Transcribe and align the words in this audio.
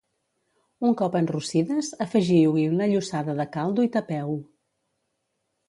Un 0.87 0.95
cop 1.01 1.17
enrossides, 1.19 1.91
afegiu-hi 2.07 2.65
una 2.71 2.89
llossada 2.95 3.39
de 3.43 3.47
caldo 3.59 3.87
i 3.91 3.95
tapeu-ho. 3.99 4.43